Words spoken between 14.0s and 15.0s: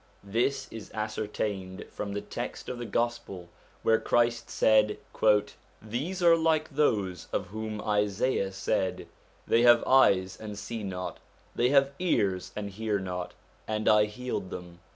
healed them.'